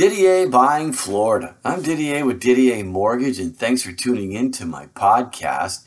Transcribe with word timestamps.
Didier 0.00 0.48
Buying 0.48 0.94
Florida. 0.94 1.56
I'm 1.62 1.82
Didier 1.82 2.24
with 2.24 2.40
DDA 2.40 2.86
Mortgage, 2.86 3.38
and 3.38 3.54
thanks 3.54 3.82
for 3.82 3.92
tuning 3.92 4.32
in 4.32 4.50
to 4.52 4.64
my 4.64 4.86
podcast. 4.86 5.84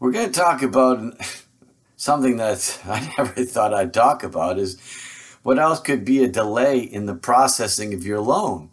We're 0.00 0.10
going 0.10 0.32
to 0.32 0.32
talk 0.32 0.62
about 0.62 1.14
something 1.96 2.38
that 2.38 2.80
I 2.86 3.14
never 3.16 3.44
thought 3.44 3.72
I'd 3.72 3.94
talk 3.94 4.24
about 4.24 4.58
is 4.58 4.80
what 5.44 5.60
else 5.60 5.78
could 5.78 6.04
be 6.04 6.24
a 6.24 6.28
delay 6.28 6.80
in 6.80 7.06
the 7.06 7.14
processing 7.14 7.94
of 7.94 8.04
your 8.04 8.18
loan. 8.18 8.70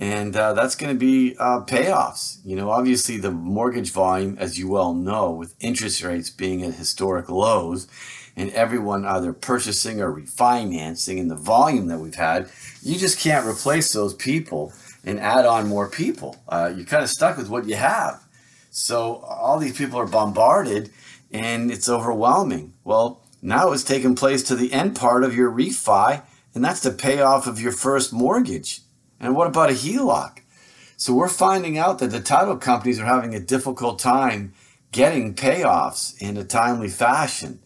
And 0.00 0.36
uh, 0.36 0.52
that's 0.52 0.76
going 0.76 0.94
to 0.94 0.98
be 0.98 1.34
uh, 1.38 1.64
payoffs. 1.64 2.38
You 2.44 2.54
know, 2.54 2.70
obviously, 2.70 3.16
the 3.16 3.32
mortgage 3.32 3.90
volume, 3.90 4.36
as 4.38 4.58
you 4.58 4.68
well 4.68 4.94
know, 4.94 5.32
with 5.32 5.56
interest 5.58 6.02
rates 6.02 6.30
being 6.30 6.62
at 6.62 6.74
historic 6.74 7.28
lows, 7.28 7.88
and 8.36 8.50
everyone 8.50 9.04
either 9.04 9.32
purchasing 9.32 10.00
or 10.00 10.12
refinancing, 10.12 11.20
and 11.20 11.28
the 11.28 11.36
volume 11.36 11.88
that 11.88 11.98
we've 11.98 12.14
had, 12.14 12.48
you 12.80 12.96
just 12.96 13.18
can't 13.18 13.44
replace 13.46 13.92
those 13.92 14.14
people 14.14 14.72
and 15.04 15.18
add 15.18 15.44
on 15.44 15.66
more 15.66 15.88
people. 15.88 16.36
Uh, 16.48 16.72
you're 16.74 16.86
kind 16.86 17.02
of 17.02 17.10
stuck 17.10 17.36
with 17.36 17.48
what 17.48 17.66
you 17.66 17.74
have. 17.74 18.22
So 18.70 19.16
all 19.16 19.58
these 19.58 19.76
people 19.76 19.98
are 19.98 20.06
bombarded 20.06 20.90
and 21.32 21.70
it's 21.70 21.88
overwhelming. 21.88 22.74
Well, 22.84 23.20
now 23.42 23.72
it's 23.72 23.84
taking 23.84 24.14
place 24.14 24.42
to 24.44 24.56
the 24.56 24.72
end 24.72 24.96
part 24.96 25.24
of 25.24 25.34
your 25.34 25.50
refi, 25.50 26.22
and 26.54 26.64
that's 26.64 26.80
the 26.80 26.90
payoff 26.90 27.46
of 27.46 27.60
your 27.60 27.72
first 27.72 28.12
mortgage. 28.12 28.80
And 29.20 29.34
what 29.34 29.46
about 29.46 29.70
a 29.70 29.74
HELOC? 29.74 30.40
So 30.96 31.14
we're 31.14 31.28
finding 31.28 31.78
out 31.78 31.98
that 31.98 32.10
the 32.10 32.20
title 32.20 32.56
companies 32.56 32.98
are 32.98 33.06
having 33.06 33.34
a 33.34 33.40
difficult 33.40 33.98
time 33.98 34.52
getting 34.90 35.34
payoffs 35.34 36.20
in 36.20 36.36
a 36.36 36.44
timely 36.44 36.88
fashion. 36.88 37.60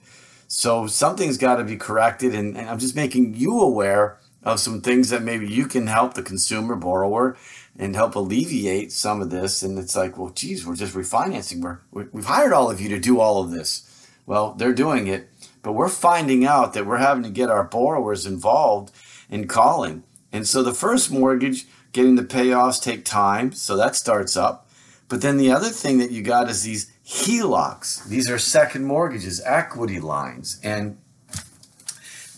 So 0.49 0.87
something's 0.87 1.39
got 1.39 1.57
to 1.57 1.65
be 1.65 1.77
corrected, 1.77 2.35
and, 2.35 2.57
and 2.57 2.69
I'm 2.69 2.79
just 2.79 2.95
making 2.95 3.35
you 3.35 3.59
aware 3.59 4.19
of 4.43 4.61
some 4.61 4.81
things 4.81 5.09
that 5.09 5.23
maybe 5.23 5.49
you 5.49 5.67
can 5.67 5.87
help 5.87 6.15
the 6.15 6.23
consumer 6.23 6.77
borrower 6.77 7.37
and 7.79 7.95
help 7.95 8.17
alleviate 8.17 8.93
some 8.93 9.23
of 9.23 9.31
this. 9.31 9.63
And 9.63 9.79
it's 9.79 9.97
like, 9.97 10.19
well, 10.19 10.31
geez, 10.31 10.67
we're 10.67 10.77
just 10.77 10.95
refinancing. 10.95 11.63
We're, 11.63 12.09
we've 12.13 12.25
hired 12.25 12.53
all 12.53 12.71
of 12.71 12.81
you 12.81 12.89
to 12.91 12.99
do 12.99 13.21
all 13.21 13.43
of 13.43 13.51
this. 13.51 13.89
Well, 14.27 14.53
they're 14.53 14.75
doing 14.75 15.07
it, 15.07 15.31
but 15.63 15.73
we're 15.73 15.89
finding 15.89 16.45
out 16.45 16.75
that 16.75 16.87
we're 16.87 16.99
having 16.99 17.23
to 17.23 17.31
get 17.31 17.51
our 17.51 17.65
borrowers 17.65 18.27
involved 18.27 18.93
in 19.31 19.49
calling. 19.49 20.03
And 20.33 20.49
so 20.49 20.63
the 20.63 20.75
first 20.75 21.11
mortgage, 21.11 21.67
getting 21.93 22.17
the 22.17 22.23
payoffs 22.23 22.83
take 22.83 23.05
time. 23.05 23.53
So 23.53 23.77
that 23.77 23.95
starts 23.97 24.37
up. 24.37 24.69
But 25.09 25.21
then 25.21 25.37
the 25.37 25.51
other 25.51 25.69
thing 25.69 25.99
that 25.99 26.11
you 26.11 26.23
got 26.23 26.49
is 26.49 26.63
these 26.63 26.91
HELOCs. 27.07 28.07
These 28.09 28.31
are 28.31 28.39
second 28.39 28.85
mortgages, 28.85 29.43
equity 29.45 30.01
lines. 30.01 30.59
And 30.63 30.97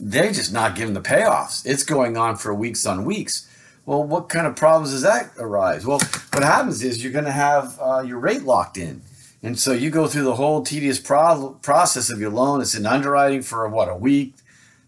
they're 0.00 0.32
just 0.32 0.52
not 0.52 0.74
giving 0.74 0.94
the 0.94 1.00
payoffs. 1.00 1.64
It's 1.64 1.84
going 1.84 2.16
on 2.16 2.36
for 2.36 2.52
weeks 2.52 2.84
on 2.84 3.04
weeks. 3.04 3.48
Well, 3.86 4.02
what 4.02 4.28
kind 4.28 4.46
of 4.46 4.56
problems 4.56 4.90
does 4.90 5.02
that 5.02 5.30
arise? 5.38 5.86
Well, 5.86 6.00
what 6.32 6.42
happens 6.42 6.82
is 6.82 7.02
you're 7.02 7.12
going 7.12 7.26
to 7.26 7.32
have 7.32 7.78
uh, 7.80 8.00
your 8.00 8.18
rate 8.18 8.42
locked 8.42 8.76
in. 8.76 9.02
And 9.42 9.58
so 9.58 9.72
you 9.72 9.90
go 9.90 10.06
through 10.06 10.24
the 10.24 10.36
whole 10.36 10.62
tedious 10.62 10.98
pro- 10.98 11.58
process 11.60 12.10
of 12.10 12.18
your 12.18 12.30
loan. 12.30 12.62
It's 12.62 12.74
in 12.74 12.86
underwriting 12.86 13.42
for 13.42 13.68
what, 13.68 13.90
a 13.90 13.94
week, 13.94 14.34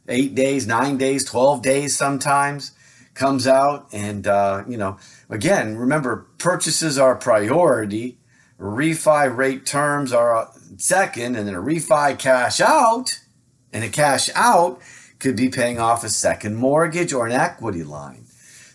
eight 0.09 0.35
days, 0.35 0.67
nine 0.67 0.97
days, 0.97 1.25
12 1.25 1.61
days 1.61 1.97
sometimes. 1.97 2.73
Comes 3.17 3.47
out. 3.47 3.89
And, 3.93 4.27
uh, 4.27 4.65
you 4.69 4.77
know, 4.77 4.99
again, 5.31 5.79
remember, 5.79 6.27
purchases 6.37 6.99
are 6.99 7.17
priority. 7.17 8.19
Refi 8.61 9.35
rate 9.35 9.65
terms 9.65 10.13
are 10.13 10.53
second. 10.77 11.35
And 11.35 11.49
then 11.49 11.55
a 11.55 11.63
refi 11.63 12.19
cash 12.19 12.61
out. 12.61 13.19
And 13.73 13.83
a 13.83 13.89
cash 13.89 14.29
out 14.35 14.83
could 15.19 15.35
be 15.35 15.49
paying 15.49 15.81
off 15.81 16.05
a 16.05 16.11
second 16.11 16.57
mortgage 16.57 17.15
or 17.15 17.27
an 17.27 17.33
equity 17.33 17.83
line. 17.83 18.27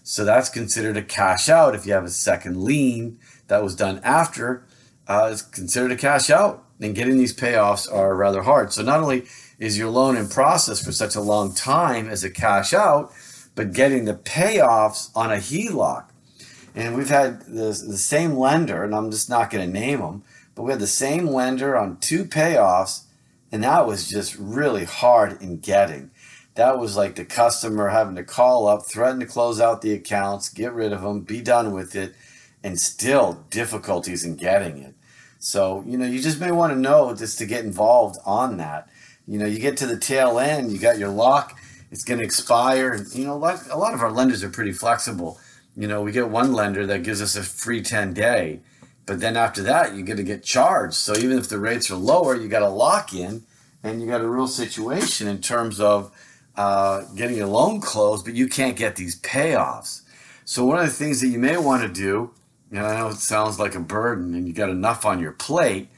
So 0.02 0.26
that's 0.26 0.50
considered 0.50 0.98
a 0.98 1.04
cash 1.04 1.48
out. 1.48 1.76
If 1.76 1.86
you 1.86 1.94
have 1.94 2.04
a 2.04 2.10
second 2.10 2.64
lien 2.64 3.20
that 3.48 3.64
was 3.64 3.76
done 3.76 4.02
after, 4.04 4.66
uh, 5.08 5.30
it's 5.32 5.44
considered 5.44 5.92
a 5.92 5.96
cash 5.96 6.32
out. 6.32 6.66
And 6.80 6.96
getting 6.96 7.20
these 7.20 7.36
payoffs 7.36 7.92
are 7.94 8.16
rather 8.16 8.42
hard. 8.42 8.74
So 8.74 8.82
not 8.82 9.02
only 9.02 9.26
is 9.60 9.78
your 9.78 9.92
loan 9.92 10.18
in 10.18 10.28
process 10.30 10.84
for 10.84 10.92
such 10.92 11.16
a 11.16 11.22
long 11.22 11.54
time 11.54 12.10
as 12.10 12.24
a 12.24 12.32
cash 12.32 12.74
out, 12.74 13.14
but 13.56 13.74
getting 13.74 14.06
the 14.06 14.14
payoffs 14.14 15.10
on 15.16 15.32
a 15.32 15.36
HELOC. 15.36 16.06
And 16.74 16.96
we've 16.96 17.10
had 17.10 17.42
the, 17.42 17.66
the 17.88 17.98
same 17.98 18.34
lender, 18.34 18.84
and 18.84 18.96
I'm 18.96 19.12
just 19.12 19.30
not 19.30 19.50
going 19.50 19.66
to 19.66 19.80
name 19.80 20.00
them, 20.00 20.24
but 20.56 20.64
we 20.64 20.72
had 20.72 20.80
the 20.80 20.88
same 20.88 21.28
lender 21.28 21.76
on 21.78 21.98
two 21.98 22.24
payoffs, 22.24 23.04
and 23.52 23.64
that 23.64 23.86
was 23.86 24.08
just 24.08 24.38
really 24.38 24.86
hard 24.86 25.42
in 25.42 25.58
getting 25.58 26.12
that 26.56 26.78
was 26.78 26.98
like 26.98 27.16
the 27.16 27.26
customer 27.26 27.90
having 27.90 28.16
to 28.16 28.24
call 28.24 28.68
up, 28.68 28.86
threaten 28.86 29.20
to 29.20 29.26
close 29.26 29.62
out 29.62 29.82
the 29.82 29.94
accounts, 29.94 30.50
get 30.50 30.74
rid 30.74 30.92
of 30.92 31.02
them, 31.02 31.22
be 31.22 31.42
done 31.42 31.72
with 31.72 31.96
it, 31.96 32.14
and 32.64 32.80
still 32.80 33.46
difficulties 33.50 34.24
in 34.24 34.36
getting 34.36 34.78
it. 34.80 34.94
So, 35.40 35.84
you 35.88 35.98
know, 35.98 36.06
you 36.06 36.22
just 36.22 36.40
may 36.40 36.52
want 36.52 36.74
to 36.74 36.80
know 36.80 37.16
just 37.16 37.38
to 37.40 37.46
get 37.46 37.66
involved 37.66 38.20
on 38.26 38.58
that. 38.58 38.90
You 39.28 39.40
know, 39.40 39.46
you 39.46 39.60
get 39.60 39.78
to 39.78 39.88
the 39.88 39.98
tail 39.98 40.40
end, 40.40 40.72
you 40.72 40.78
got 40.78 41.00
your 41.00 41.10
lock, 41.10 41.58
it's 41.92 42.04
going 42.04 42.20
to 42.20 42.26
expire. 42.26 42.94
And, 42.94 43.14
you 43.14 43.26
know, 43.26 43.34
a 43.34 43.78
lot, 43.78 43.94
of 43.94 44.02
our 44.02 44.12
lenders 44.12 44.44
are 44.44 44.50
pretty 44.50 44.72
flexible. 44.72 45.40
You 45.76 45.88
know, 45.88 46.02
we 46.02 46.12
get 46.12 46.30
one 46.30 46.54
lender 46.54 46.86
that 46.88 47.04
gives 47.04 47.22
us 47.22 47.36
a 47.36 47.44
free 47.44 47.82
10 47.82 48.14
day, 48.14 48.62
but 49.06 49.20
then 49.20 49.38
after 49.38 49.62
that, 49.64 49.94
you're 49.94 50.06
going 50.06 50.18
to 50.18 50.24
get 50.24 50.44
charged. 50.44 50.96
So 50.96 51.16
even 51.16 51.38
if 51.38 51.50
the 51.50 51.60
rates 51.60 51.92
are 51.92 51.96
lower, 51.96 52.36
you 52.36 52.48
got 52.48 52.60
to 52.60 52.70
lock 52.70 53.14
in 53.14 53.44
and 53.84 54.02
you 54.02 54.08
got 54.08 54.22
a 54.22 54.28
real 54.28 54.48
situation 54.48 55.28
in 55.28 55.42
terms 55.42 55.80
of, 55.80 56.12
uh, 56.56 57.04
getting 57.16 57.42
a 57.42 57.48
loan 57.48 57.80
closed, 57.80 58.26
but 58.26 58.34
you 58.34 58.48
can't 58.48 58.76
get 58.76 58.96
these 58.96 59.20
payoffs. 59.22 60.02
So 60.44 60.66
one 60.66 60.80
of 60.80 60.86
the 60.86 60.92
things 60.92 61.22
that 61.22 61.28
you 61.28 61.40
may 61.40 61.58
want 61.58 61.84
to 61.84 61.88
do, 61.88 62.32
and 62.72 62.80
I 62.80 63.00
know 63.00 63.08
it 63.08 63.16
sounds 63.16 63.58
like 63.58 63.76
a 63.76 63.80
burden 63.80 64.36
and 64.36 64.48
you 64.48 64.54
got 64.54 64.70
enough 64.70 65.06
on 65.06 65.20
your 65.20 65.32
plate, 65.32 65.90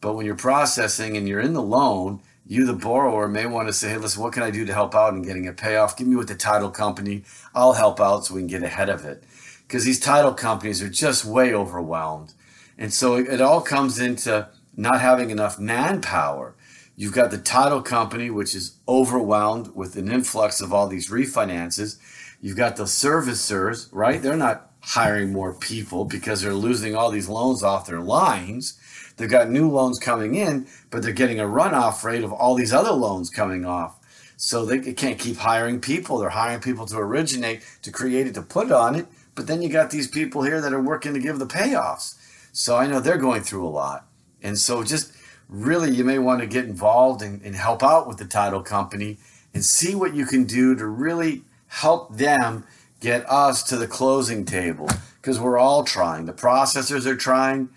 but 0.00 0.14
when 0.14 0.26
you're 0.26 0.34
processing 0.34 1.16
and 1.16 1.28
you're 1.28 1.40
in 1.40 1.52
the 1.52 1.62
loan, 1.62 2.20
you, 2.46 2.66
the 2.66 2.72
borrower, 2.72 3.28
may 3.28 3.46
want 3.46 3.68
to 3.68 3.72
say, 3.72 3.90
hey, 3.90 3.98
listen, 3.98 4.22
what 4.22 4.32
can 4.32 4.42
I 4.42 4.50
do 4.50 4.64
to 4.64 4.72
help 4.72 4.94
out 4.94 5.14
in 5.14 5.22
getting 5.22 5.46
a 5.46 5.52
payoff? 5.52 5.96
Give 5.96 6.06
me 6.06 6.16
with 6.16 6.28
the 6.28 6.34
title 6.34 6.70
company. 6.70 7.24
I'll 7.54 7.74
help 7.74 8.00
out 8.00 8.26
so 8.26 8.34
we 8.34 8.40
can 8.40 8.48
get 8.48 8.62
ahead 8.62 8.88
of 8.88 9.04
it. 9.04 9.22
Because 9.66 9.84
these 9.84 10.00
title 10.00 10.34
companies 10.34 10.82
are 10.82 10.88
just 10.88 11.24
way 11.24 11.54
overwhelmed. 11.54 12.34
And 12.76 12.92
so 12.92 13.16
it 13.16 13.40
all 13.40 13.60
comes 13.60 13.98
into 13.98 14.48
not 14.76 15.00
having 15.00 15.30
enough 15.30 15.58
manpower. 15.58 16.56
You've 16.96 17.12
got 17.12 17.30
the 17.30 17.38
title 17.38 17.82
company, 17.82 18.30
which 18.30 18.54
is 18.54 18.78
overwhelmed 18.88 19.74
with 19.74 19.96
an 19.96 20.10
influx 20.10 20.60
of 20.60 20.72
all 20.72 20.88
these 20.88 21.10
refinances. 21.10 21.98
You've 22.40 22.56
got 22.56 22.76
the 22.76 22.84
servicers, 22.84 23.88
right? 23.92 24.20
They're 24.20 24.36
not 24.36 24.70
hiring 24.80 25.32
more 25.32 25.52
people 25.54 26.04
because 26.04 26.40
they're 26.40 26.54
losing 26.54 26.96
all 26.96 27.10
these 27.10 27.28
loans 27.28 27.62
off 27.62 27.86
their 27.86 28.00
lines. 28.00 28.79
They've 29.20 29.28
got 29.28 29.50
new 29.50 29.70
loans 29.70 29.98
coming 29.98 30.34
in, 30.34 30.66
but 30.88 31.02
they're 31.02 31.12
getting 31.12 31.38
a 31.38 31.44
runoff 31.44 32.02
rate 32.04 32.24
of 32.24 32.32
all 32.32 32.54
these 32.54 32.72
other 32.72 32.92
loans 32.92 33.28
coming 33.28 33.66
off. 33.66 33.98
So 34.38 34.64
they 34.64 34.94
can't 34.94 35.18
keep 35.18 35.36
hiring 35.36 35.78
people. 35.78 36.16
They're 36.16 36.30
hiring 36.30 36.60
people 36.60 36.86
to 36.86 36.96
originate, 36.96 37.60
to 37.82 37.92
create 37.92 38.26
it, 38.26 38.32
to 38.34 38.42
put 38.42 38.72
on 38.72 38.94
it. 38.94 39.06
But 39.34 39.46
then 39.46 39.60
you 39.60 39.68
got 39.68 39.90
these 39.90 40.08
people 40.08 40.42
here 40.42 40.62
that 40.62 40.72
are 40.72 40.80
working 40.80 41.12
to 41.12 41.20
give 41.20 41.38
the 41.38 41.46
payoffs. 41.46 42.16
So 42.52 42.78
I 42.78 42.86
know 42.86 42.98
they're 42.98 43.18
going 43.18 43.42
through 43.42 43.66
a 43.66 43.68
lot. 43.68 44.06
And 44.42 44.58
so 44.58 44.82
just 44.82 45.12
really 45.50 45.90
you 45.90 46.02
may 46.02 46.18
want 46.18 46.40
to 46.40 46.46
get 46.46 46.64
involved 46.64 47.20
and, 47.20 47.42
and 47.42 47.54
help 47.54 47.82
out 47.82 48.08
with 48.08 48.16
the 48.16 48.24
title 48.24 48.62
company 48.62 49.18
and 49.52 49.62
see 49.62 49.94
what 49.94 50.14
you 50.14 50.24
can 50.24 50.44
do 50.44 50.74
to 50.74 50.86
really 50.86 51.42
help 51.66 52.16
them 52.16 52.64
get 53.00 53.30
us 53.30 53.62
to 53.64 53.76
the 53.76 53.86
closing 53.86 54.46
table 54.46 54.88
because 55.20 55.38
we're 55.38 55.58
all 55.58 55.84
trying. 55.84 56.24
The 56.24 56.32
processors 56.32 57.04
are 57.04 57.16
trying, 57.16 57.68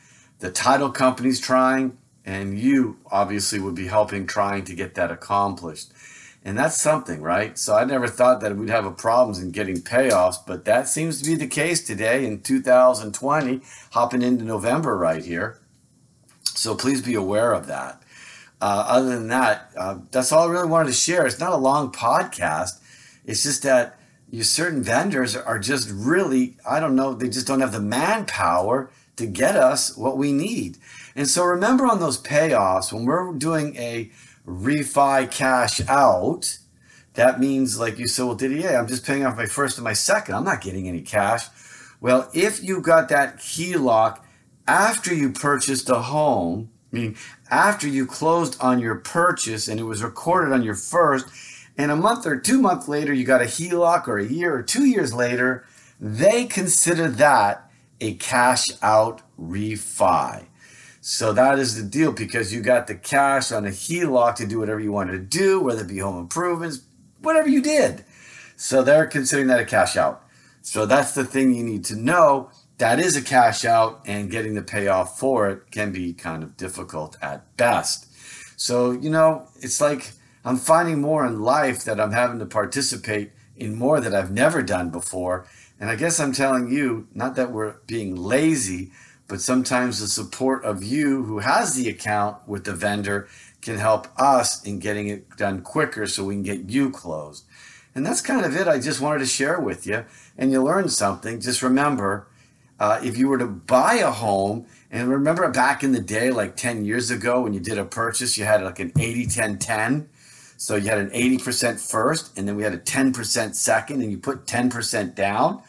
the 0.44 0.52
title 0.52 0.92
company's 0.92 1.40
trying, 1.40 1.98
and 2.26 2.60
you 2.60 2.98
obviously 3.10 3.62
would 3.62 3.76
be 3.76 3.88
helping 3.88 4.28
trying 4.28 4.66
to 4.66 4.76
get 4.76 4.94
that 4.96 5.10
accomplished. 5.10 5.94
And 6.44 6.58
that's 6.58 6.82
something, 6.82 7.22
right? 7.22 7.58
So 7.58 7.78
I 7.78 7.86
never 7.86 8.10
thought 8.10 8.42
that 8.42 8.58
we'd 8.58 8.70
have 8.70 8.86
a 8.86 8.92
problems 8.92 9.40
in 9.42 9.52
getting 9.52 9.78
payoffs, 9.78 10.36
but 10.46 10.66
that 10.66 10.90
seems 10.90 11.22
to 11.22 11.26
be 11.26 11.36
the 11.36 11.48
case 11.48 11.82
today 11.82 12.26
in 12.26 12.42
2020, 12.42 13.62
hopping 13.94 14.22
into 14.22 14.44
November 14.44 14.98
right 14.98 15.24
here. 15.24 15.62
So 16.44 16.76
please 16.76 17.02
be 17.02 17.14
aware 17.16 17.54
of 17.54 17.68
that. 17.68 18.04
Uh, 18.60 18.84
other 18.86 19.16
than 19.16 19.30
that, 19.30 19.72
uh, 19.78 20.00
that's 20.12 20.34
all 20.34 20.50
I 20.50 20.52
really 20.52 20.68
wanted 20.68 20.88
to 20.88 20.94
share. 20.94 21.26
It's 21.26 21.40
not 21.40 21.54
a 21.54 21.58
long 21.58 21.90
podcast. 21.90 22.82
It's 23.24 23.44
just 23.44 23.64
that 23.64 23.98
you 24.30 24.44
certain 24.44 24.84
vendors 24.84 25.38
are 25.38 25.58
just 25.58 25.90
really, 25.90 26.58
I 26.70 26.82
don't 26.82 26.98
know, 26.98 27.14
they 27.14 27.30
just 27.30 27.48
don't 27.48 27.62
have 27.62 27.72
the 27.72 27.80
manpower 27.80 28.92
to 29.16 29.26
get 29.26 29.56
us 29.56 29.96
what 29.96 30.18
we 30.18 30.32
need. 30.32 30.78
And 31.16 31.28
so 31.28 31.44
remember 31.44 31.86
on 31.86 32.00
those 32.00 32.22
payoffs, 32.22 32.92
when 32.92 33.06
we're 33.06 33.34
doing 33.34 33.76
a 33.76 34.12
refi 34.48 35.30
cash 35.30 35.82
out, 35.88 36.58
that 37.14 37.40
means, 37.40 37.80
like 37.80 38.00
you 38.00 38.08
said, 38.08 38.26
well, 38.26 38.36
Didier, 38.36 38.76
I'm 38.76 38.88
just 38.88 39.06
paying 39.06 39.26
off 39.26 39.38
my 39.38 39.46
first 39.46 39.78
and 39.78 39.84
my 39.84 39.94
second. 39.94 40.36
I'm 40.36 40.44
not 40.44 40.62
getting 40.62 40.88
any 40.88 41.02
cash. 41.02 41.48
Well, 42.02 42.30
if 42.34 42.64
you 42.64 42.82
got 42.82 43.10
that 43.10 43.38
HELOC 43.38 44.20
after 44.68 45.14
you 45.14 45.32
purchased 45.32 45.90
a 45.90 46.00
home, 46.00 46.72
meaning 46.92 47.16
after 47.50 47.88
you 47.88 48.06
closed 48.06 48.60
on 48.60 48.80
your 48.80 48.96
purchase 48.96 49.68
and 49.68 49.80
it 49.80 49.84
was 49.84 50.04
recorded 50.04 50.54
on 50.54 50.64
your 50.64 50.76
first, 50.76 51.28
and 51.78 51.92
a 51.92 51.96
month 51.96 52.26
or 52.26 52.40
two 52.40 52.62
months 52.62 52.88
later 52.88 53.14
you 53.14 53.26
got 53.26 53.42
a 53.42 53.46
HELOC 53.46 54.08
or 54.08 54.18
a 54.18 54.26
year 54.26 54.54
or 54.56 54.64
two 54.64 54.86
years 54.86 55.14
later, 55.14 55.66
they 56.00 56.46
consider 56.46 57.08
that 57.08 57.70
a 58.04 58.14
cash 58.16 58.70
out 58.82 59.22
refi. 59.40 60.46
So 61.00 61.34
that 61.34 61.58
is 61.58 61.76
the 61.76 61.90
deal 61.90 62.12
because 62.12 62.54
you 62.54 62.62
got 62.62 62.88
the 62.88 62.96
cash 62.96 63.52
on 63.52 63.66
a 63.66 63.70
HELOC 63.70 64.36
to 64.36 64.48
do 64.48 64.60
whatever 64.60 64.80
you 64.80 64.92
wanted 64.92 65.14
to 65.14 65.20
do, 65.20 65.62
whether 65.62 65.82
it 65.82 65.88
be 65.88 66.00
home 66.00 66.20
improvements, 66.20 66.82
whatever 67.22 67.48
you 67.48 67.62
did. 67.62 68.04
So 68.56 68.84
they're 68.84 69.08
considering 69.08 69.48
that 69.48 69.60
a 69.60 69.66
cash 69.66 69.96
out. 69.96 70.24
So 70.62 70.86
that's 70.86 71.14
the 71.14 71.26
thing 71.26 71.54
you 71.54 71.64
need 71.64 71.86
to 71.86 71.96
know. 71.96 72.52
That 72.78 73.00
is 73.00 73.16
a 73.16 73.22
cash 73.22 73.64
out, 73.64 74.02
and 74.06 74.32
getting 74.32 74.56
the 74.56 74.62
payoff 74.62 75.18
for 75.20 75.48
it 75.50 75.72
can 75.72 75.92
be 75.92 76.14
kind 76.14 76.44
of 76.44 76.58
difficult 76.58 77.18
at 77.22 77.56
best. 77.56 78.08
So, 78.60 78.92
you 78.92 79.10
know, 79.10 79.48
it's 79.62 79.80
like 79.80 80.12
I'm 80.44 80.58
finding 80.58 81.00
more 81.00 81.26
in 81.26 81.42
life 81.42 81.84
that 81.86 82.00
I'm 82.00 82.12
having 82.12 82.40
to 82.40 82.46
participate 82.46 83.32
in 83.56 83.76
more 83.76 84.02
that 84.02 84.16
I've 84.16 84.32
never 84.32 84.62
done 84.62 84.90
before. 84.90 85.46
And 85.84 85.92
I 85.92 85.98
guess 85.98 86.18
I'm 86.18 86.32
telling 86.32 86.72
you, 86.72 87.10
not 87.14 87.36
that 87.36 87.52
we're 87.52 87.74
being 87.88 88.16
lazy, 88.16 88.94
but 89.28 89.42
sometimes 89.42 90.00
the 90.00 90.08
support 90.08 90.64
of 90.64 90.82
you 90.82 91.24
who 91.24 91.40
has 91.40 91.76
the 91.76 91.90
account 91.90 92.38
with 92.48 92.64
the 92.64 92.72
vendor 92.72 93.28
can 93.60 93.78
help 93.78 94.08
us 94.18 94.64
in 94.64 94.80
getting 94.80 95.10
it 95.10 95.36
done 95.36 95.62
quicker 95.62 96.08
so 96.08 96.24
we 96.24 96.36
can 96.36 96.44
get 96.44 96.70
you 96.70 96.90
closed. 96.90 97.44
And 97.94 98.06
that's 98.06 98.22
kind 98.22 98.46
of 98.46 98.56
it. 98.56 98.66
I 98.66 98.80
just 98.80 99.02
wanted 99.02 99.20
to 99.20 99.26
share 99.26 99.60
with 99.60 99.86
you. 99.86 100.06
And 100.38 100.54
you 100.54 100.64
learned 100.64 100.94
something. 100.94 101.42
Just 101.42 101.62
remember 101.62 102.28
uh, 102.80 103.02
if 103.04 103.18
you 103.18 103.28
were 103.28 103.38
to 103.38 103.48
buy 103.48 103.96
a 103.96 104.12
home, 104.12 104.66
and 104.90 105.10
remember 105.10 105.52
back 105.52 105.84
in 105.84 105.92
the 105.92 106.00
day, 106.00 106.32
like 106.32 106.56
10 106.56 106.86
years 106.86 107.12
ago, 107.12 107.42
when 107.42 107.52
you 107.52 107.60
did 107.60 107.78
a 107.78 107.84
purchase, 107.84 108.38
you 108.38 108.46
had 108.46 108.64
like 108.64 108.80
an 108.80 108.94
80 108.98 109.26
10 109.26 109.58
10. 109.58 110.10
So 110.64 110.78
you 110.78 110.88
had 110.88 111.00
an 111.00 111.10
80% 111.10 111.78
first, 111.78 112.38
and 112.38 112.48
then 112.48 112.56
we 112.56 112.64
had 112.64 112.74
a 112.74 112.78
10% 112.78 113.54
second, 113.54 114.02
and 114.02 114.10
you 114.10 114.18
put 114.18 114.46
10% 114.46 115.14
down. 115.14 115.62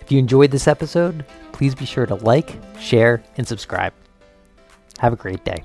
If 0.00 0.10
you 0.10 0.18
enjoyed 0.18 0.50
this 0.50 0.66
episode, 0.66 1.24
please 1.52 1.76
be 1.76 1.86
sure 1.86 2.06
to 2.06 2.16
like, 2.16 2.58
share, 2.78 3.22
and 3.36 3.46
subscribe. 3.46 3.92
Have 4.98 5.12
a 5.12 5.16
great 5.16 5.44
day. 5.44 5.62